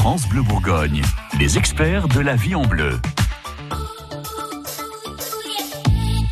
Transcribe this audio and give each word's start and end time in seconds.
France 0.00 0.26
Bleu 0.26 0.40
Bourgogne, 0.40 1.02
les 1.38 1.58
experts 1.58 2.08
de 2.08 2.20
la 2.20 2.34
vie 2.34 2.54
en 2.54 2.64
bleu. 2.64 2.98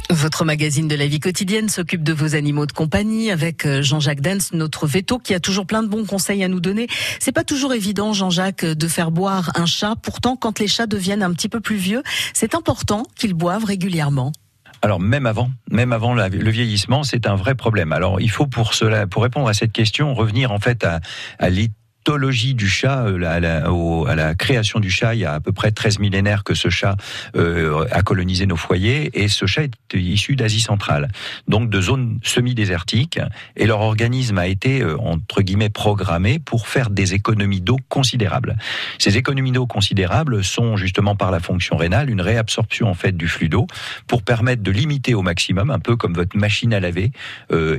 Votre 0.09 0.47
magazine 0.47 0.89
de 0.89 0.95
la 0.95 1.07
vie 1.07 1.21
quotidienne 1.21 1.69
s'occupe 1.69 2.03
de 2.03 2.15
vos 2.15 2.35
animaux 2.35 2.65
de 2.65 2.73
compagnie 2.73 3.31
avec 3.31 3.67
euh, 3.67 3.83
Jean-Jacques 3.83 4.23
Dens, 4.23 4.55
notre 4.55 4.87
veto, 4.87 5.19
qui 5.19 5.35
a 5.35 5.39
toujours 5.39 5.67
plein 5.67 5.83
de 5.83 5.89
bons 5.89 6.07
conseils 6.07 6.43
à 6.43 6.49
nous 6.49 6.61
donner. 6.61 6.87
C'est 7.21 7.31
pas 7.31 7.45
toujours 7.45 7.75
évident, 7.75 8.15
Jean-Jacques, 8.15 8.65
de 8.65 8.89
faire 8.89 9.11
boire 9.11 9.53
un 9.55 9.67
chat. 9.67 9.97
Pourtant, 10.03 10.35
quand 10.37 10.61
les 10.61 10.67
chats 10.67 10.87
deviennent 10.87 11.23
un 11.23 11.35
petit 11.35 11.51
peu 11.51 11.61
plus 11.61 11.77
vieux, 11.77 12.03
c'est 12.33 12.55
important 12.55 13.03
qu'ils 13.17 13.35
boivent 13.35 13.67
régulièrement. 13.67 14.33
Alors 14.81 14.99
même 14.99 15.27
avant, 15.27 15.51
même 15.71 15.93
avant 15.93 16.15
le 16.15 16.51
vieillissement, 16.51 17.03
c'est 17.03 17.27
un 17.27 17.35
vrai 17.35 17.55
problème. 17.55 17.93
Alors 17.93 18.19
il 18.19 18.31
faut 18.31 18.47
pour 18.47 18.73
cela, 18.73 19.07
pour 19.07 19.25
répondre 19.25 19.47
à 19.47 19.53
cette 19.53 19.73
question, 19.73 20.15
revenir 20.15 20.53
en 20.53 20.59
fait 20.59 20.85
à, 20.85 21.01
à 21.39 21.51
du 22.09 22.69
chat, 22.69 23.07
euh, 23.07 24.07
à 24.07 24.15
la, 24.15 24.35
création 24.35 24.81
du 24.81 24.91
chat, 24.91 25.15
il 25.15 25.21
y 25.21 25.25
a 25.25 25.35
à 25.35 25.41
peu 25.41 25.53
près 25.53 25.73
13 25.73 25.99
millénaires 25.99 26.43
que 26.43 26.55
ce 26.55 26.71
chat 26.71 26.97
euh, 27.37 27.85
a 27.91 28.03
colonisé 28.03 28.47
nos 28.47 28.57
foyers, 28.57 29.11
et 29.13 29.29
ce 29.29 29.47
chat 29.47 29.65
est 29.65 29.73
issu 29.95 30.35
d'Asie 30.35 30.61
centrale, 30.61 31.09
donc 31.49 31.69
de 31.69 31.81
zones 31.81 32.19
semi-désertiques, 32.23 33.21
et 33.57 33.67
leur 33.67 33.81
organisme 33.81 34.39
a 34.39 34.47
été, 34.47 34.81
euh, 34.81 34.97
entre 34.99 35.43
guillemets, 35.43 35.69
programmé 35.69 36.39
pour 36.39 36.67
faire 36.67 36.89
des 36.89 37.13
économies 37.13 37.61
d'eau 37.61 37.79
considérables. 37.89 38.57
Ces 38.99 39.19
économies 39.19 39.53
d'eau 39.53 39.67
considérables 39.67 40.43
sont 40.43 40.77
justement 40.77 41.15
par 41.15 41.31
la 41.31 41.41
fonction 41.41 41.77
rénale 41.77 42.09
une 42.09 42.23
réabsorption 42.23 42.89
en 42.89 42.95
fait 42.95 43.17
du 43.17 43.29
flux 43.29 43.49
d'eau 43.49 43.67
pour 44.07 44.23
permettre 44.23 44.63
de 44.63 44.71
limiter 44.71 45.15
au 45.15 45.23
maximum, 45.23 45.71
un 45.71 45.79
peu 45.79 45.97
comme 45.97 46.15
votre 46.15 46.37
machine 46.37 46.73
à 46.73 46.81
laver 46.81 47.11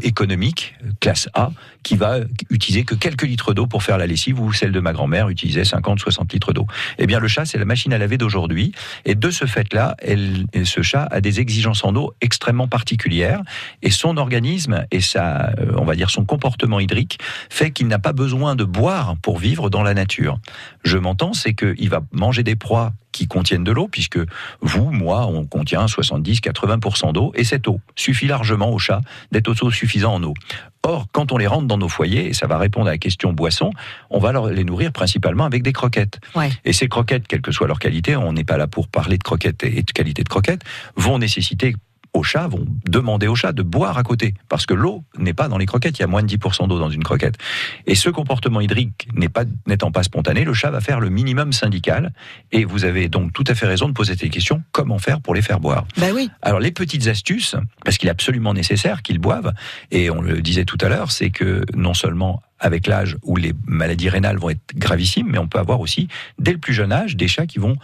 économique, 0.02 0.76
classe 1.00 1.30
A, 1.34 1.52
qui 1.84 1.96
va 1.96 2.20
utiliser 2.50 2.84
que 2.84 2.96
quelques 2.96 3.24
litres 3.24 3.54
d'eau 3.54 3.66
pour 3.66 3.84
faire 3.84 3.98
la 3.98 4.06
lessive, 4.06 4.19
ou 4.40 4.54
celle 4.54 4.72
de 4.72 4.80
ma 4.80 4.94
grand-mère 4.94 5.30
utilisait 5.30 5.64
50-60 5.64 6.34
litres 6.34 6.54
d'eau. 6.54 6.68
Eh 6.98 7.08
bien, 7.08 7.20
le 7.20 7.28
chat, 7.28 7.46
c'est 7.46 7.58
la 7.58 7.66
machine 7.66 7.94
à 7.94 7.98
laver 7.98 8.18
d'aujourd'hui. 8.18 8.72
Et 9.06 9.16
de 9.16 9.30
ce 9.32 9.46
fait-là, 9.46 9.96
ce 10.06 10.82
chat 10.82 11.08
a 11.12 11.22
des 11.22 11.40
exigences 11.40 11.84
en 11.84 11.96
eau 11.96 12.14
extrêmement 12.22 12.68
particulières. 12.68 13.42
Et 13.82 13.92
son 13.92 14.18
organisme 14.18 14.86
et 14.92 15.02
sa, 15.02 15.50
euh, 15.60 15.74
on 15.78 15.86
va 15.86 15.96
dire, 15.96 16.10
son 16.10 16.26
comportement 16.26 16.80
hydrique 16.80 17.20
fait 17.50 17.72
qu'il 17.72 17.88
n'a 17.88 18.00
pas 18.00 18.14
besoin 18.14 18.56
de 18.56 18.64
boire 18.64 19.16
pour 19.22 19.40
vivre 19.40 19.70
dans 19.70 19.84
la 19.84 19.94
nature. 19.94 20.40
Je 20.84 20.98
m'entends, 20.98 21.34
c'est 21.34 21.54
qu'il 21.54 21.90
va 21.90 22.02
manger 22.12 22.44
des 22.44 22.56
proies 22.56 22.94
qui 23.20 23.28
contiennent 23.28 23.66
de 23.66 23.74
l'eau, 23.74 23.90
puisque 23.90 24.20
vous, 24.62 24.92
moi, 24.92 25.26
on 25.28 25.46
contient 25.46 25.86
70-80% 25.86 27.12
d'eau, 27.12 27.34
et 27.36 27.44
cette 27.44 27.68
eau 27.68 27.82
suffit 27.98 28.28
largement 28.28 28.72
au 28.72 28.80
chat 28.80 29.02
d'être 29.34 29.50
autosuffisant 29.50 30.14
en 30.14 30.24
eau. 30.24 30.34
Or, 30.84 31.08
quand 31.12 31.34
on 31.34 31.38
les 31.38 31.48
rentre 31.48 31.68
dans 31.68 31.78
nos 31.78 31.90
foyers, 31.90 32.28
et 32.28 32.34
ça 32.34 32.48
va 32.48 32.58
répondre 32.58 32.88
à 32.88 32.92
la 32.92 32.98
question 32.98 33.34
boisson, 33.34 33.72
on 34.10 34.20
va 34.20 34.32
leur 34.32 34.48
les 34.48 34.64
nourrir 34.64 34.94
principalement 34.94 35.44
avec 35.44 35.64
des 35.64 35.74
croquettes. 35.74 36.22
Et 36.64 36.72
ces 36.72 36.88
croquettes, 36.88 37.28
quelle 37.28 37.42
que 37.42 37.52
soit 37.52 37.68
leur 37.68 37.80
qualité, 37.80 38.16
on 38.16 38.32
n'est 38.32 38.46
pas 38.46 38.56
là 38.56 38.68
pour 38.68 38.88
parler 38.88 39.18
de 39.18 39.24
croquettes 39.24 39.66
et 39.66 39.84
de 39.84 39.92
qualité 39.92 40.24
de 40.24 40.30
croquettes, 40.30 40.64
vont 40.96 41.20
nécessiter 41.20 41.76
aux 42.14 42.24
chats 42.24 42.48
vont 42.48 42.66
demander 42.88 43.28
aux 43.28 43.36
chats 43.36 43.52
de 43.52 43.62
boire 43.62 43.98
à 43.98 44.04
côté, 44.04 44.34
parce 44.48 44.66
que 44.66 44.74
l'eau 44.74 45.04
n'est 45.18 45.34
pas 45.34 45.48
dans 45.48 45.58
les 45.58 45.66
croquettes, 45.66 46.00
il 46.00 46.02
y 46.02 46.06
a 46.06 46.08
moins 46.08 46.24
de 46.24 46.28
10% 46.28 46.68
d'eau 46.68 46.80
dans 46.80 46.90
une 46.90 47.04
croquette. 47.04 47.38
Et 47.86 47.96
ce 47.96 48.10
comportement 48.10 48.62
hydrique 48.62 49.08
n'étant 49.68 49.92
pas, 49.92 50.04
spontané, 50.04 50.44
le 50.44 50.54
chat 50.54 50.72
va 50.72 50.82
faire 50.82 51.00
le 51.00 51.10
minimum 51.10 51.54
syndical, 51.54 52.14
et 52.52 52.66
vous 52.66 52.86
avez 52.86 53.10
donc 53.10 53.34
tout 53.34 53.44
à 53.48 53.56
fait 53.56 53.68
raison 53.68 53.88
de 53.88 53.94
poser 53.94 54.16
cette 54.16 54.32
question, 54.32 54.64
comment 54.72 55.00
faire 55.00 55.22
pour 55.22 55.36
les 55.36 55.42
faire 55.42 55.60
boire? 55.60 55.86
Bah 55.98 56.08
oui. 56.14 56.30
Alors 56.42 56.60
les 56.60 56.72
petites 56.72 57.08
astuces, 57.08 57.56
parce 57.84 57.98
qu'il 57.98 58.08
est 58.08 58.12
absolument 58.12 58.54
nécessaire 58.54 59.02
qu'ils 59.02 59.20
boivent, 59.20 59.54
et 59.92 60.10
on 60.10 60.22
le 60.22 60.42
disait 60.42 60.66
tout 60.66 60.78
à 60.82 60.90
l'heure, 60.90 61.12
c'est 61.12 61.30
que 61.30 61.64
non 61.76 61.94
seulement 61.94 62.42
avec 62.60 62.88
l'âge 62.88 63.16
où 63.24 63.38
les 63.38 63.54
maladies 63.66 64.10
rénales 64.10 64.38
vont 64.38 64.50
être 64.50 64.76
gravissimes, 64.76 65.28
mais 65.30 65.38
on 65.38 65.48
peut 65.48 65.60
avoir 65.60 65.80
aussi, 65.80 66.10
dès 66.40 66.52
le 66.52 66.58
plus 66.58 66.74
jeune 66.74 66.92
âge, 66.92 67.16
des 67.16 67.28
chats 67.28 67.46
qui 67.48 67.58
vont 67.58 67.78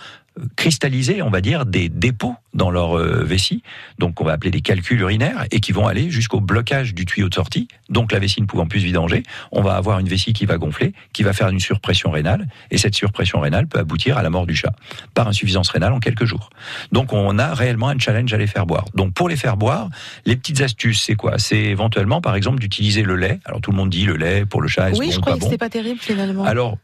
cristalliser, 0.58 1.22
on 1.22 1.30
va 1.30 1.40
dire, 1.40 1.66
des 1.66 1.88
dépôts 1.88 2.36
dans 2.56 2.72
leur 2.72 2.98
euh, 2.98 3.24
vessie, 3.24 3.62
donc 4.00 4.20
on 4.22 4.24
va 4.24 4.32
appeler 4.32 4.50
des 4.50 4.62
calculs 4.62 5.00
urinaires, 5.00 5.46
et 5.52 5.60
qui 5.60 5.72
vont 5.72 5.88
aller 5.88 6.10
jusqu'au 6.10 6.40
blocage 6.40 6.96
du 6.96 7.06
tuyau 7.06 7.30
de 7.30 7.36
sortie. 7.36 7.68
Donc 7.90 8.12
la 8.12 8.20
vessie 8.20 8.42
ne 8.42 8.48
pouvant 8.48 8.66
plus 8.66 8.80
se 8.80 8.86
vidanger, 8.86 9.24
on 9.52 9.62
va 9.62 9.76
avoir 9.76 10.00
une 10.00 10.08
vessie 10.08 10.34
qui 10.34 10.46
va 10.46 10.58
gonfler, 10.58 10.94
qui 11.14 11.24
va 11.24 11.34
faire 11.34 11.50
une 11.50 11.60
surpression 11.60 12.10
rénale, 12.10 12.48
et 12.72 12.78
cette 12.78 12.96
surpression 12.96 13.40
rénale 13.40 13.68
peut 13.68 13.80
aboutir 13.80 14.18
à 14.18 14.24
la 14.24 14.30
mort 14.30 14.48
du 14.48 14.56
chat 14.56 14.74
par 15.14 15.28
insuffisance 15.28 15.70
rénale 15.70 15.94
en 15.94 16.00
quelques 16.00 16.26
jours. 16.26 16.50
Donc 16.92 17.14
on 17.14 17.38
a 17.38 17.54
réellement 17.54 17.90
un 17.90 18.00
challenge 18.00 18.34
à 18.34 18.38
les 18.38 18.48
faire 18.48 18.66
boire. 18.66 18.86
Donc 18.96 19.14
pour 19.14 19.30
les 19.30 19.36
faire 19.36 19.58
boire, 19.58 19.90
les 20.26 20.36
petites 20.36 20.62
astuces, 20.62 21.04
c'est 21.04 21.16
quoi? 21.16 21.38
C'est 21.38 21.58
éventuellement, 21.58 22.22
par 22.22 22.36
exemple, 22.36 22.60
d'utiliser 22.60 23.04
le 23.04 23.16
lait. 23.16 23.40
Alors 23.46 23.62
tout 23.62 23.72
le 23.72 23.78
monde 23.78 23.90
dit 23.90 24.06
le 24.06 24.16
lait 24.16 24.46
pour 24.46 24.62
le 24.62 24.68
chat. 24.68 24.92
Oui, 24.98 25.12
je 25.12 25.20
crois 25.20 25.38
que 25.38 25.46
c'est 25.46 25.58
pas 25.58 25.70
terrible 25.70 26.00
finalement. 26.00 26.46
Alors 26.46 26.78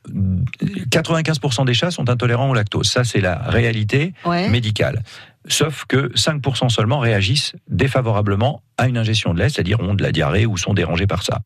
95% 0.92 1.66
des 1.66 1.74
chats 1.74 1.92
sont 1.92 2.10
intolérants 2.10 2.50
au 2.50 2.54
lactose. 2.54 2.88
Ça, 2.88 3.04
c'est 3.04 3.22
la 3.22 3.36
réalité 3.36 4.14
médicale. 4.50 5.04
Sauf 5.48 5.86
que 5.88 6.12
5% 6.14 6.70
seulement 6.70 7.00
réagissent 7.00 7.54
défavorablement 7.68 8.62
à 8.78 8.88
une 8.88 8.98
ingestion 8.98 9.34
de 9.34 9.40
lait, 9.40 9.50
c'est-à-dire 9.50 9.80
ont 9.80 9.94
de 9.94 10.04
la 10.04 10.12
diarrhée 10.12 10.46
ou 10.46 10.58
sont 10.58 10.74
dérangés 10.74 11.08
par 11.08 11.24
ça. 11.24 11.40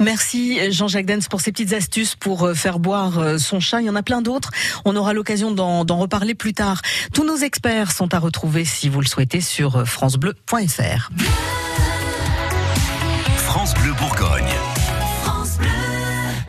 Merci 0.00 0.72
Jean-Jacques 0.72 1.06
Dens 1.06 1.28
pour 1.28 1.40
ces 1.40 1.52
petites 1.52 1.72
astuces 1.72 2.14
pour 2.14 2.44
euh, 2.44 2.54
faire 2.54 2.78
boire 2.78 3.18
euh, 3.18 3.38
son 3.38 3.60
chat. 3.60 3.80
Il 3.80 3.86
y 3.86 3.90
en 3.90 3.96
a 3.96 4.02
plein 4.02 4.22
d'autres. 4.22 4.50
On 4.84 4.96
aura 4.96 5.12
l'occasion 5.12 5.50
d'en 5.52 5.98
reparler 5.98 6.34
plus 6.34 6.54
tard. 6.54 6.82
Tous 7.12 7.24
nos 7.24 7.36
experts 7.36 7.92
sont 7.92 8.14
à 8.14 8.18
retrouver 8.18 8.64
si 8.64 8.88
vous 8.88 9.00
le 9.00 9.06
souhaitez 9.06 9.40
sur 9.40 9.76
euh, 9.76 9.84
francebleu.fr. 9.84 11.10
France 13.36 13.74
Bleu 13.74 13.92
Bourgogne. 13.98 14.61